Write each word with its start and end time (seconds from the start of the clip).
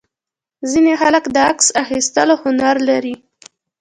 ځینې 0.71 0.93
خلک 1.01 1.23
د 1.35 1.37
عکس 1.49 1.67
اخیستلو 1.83 2.35
هنر 2.43 2.75
لري. 2.89 3.15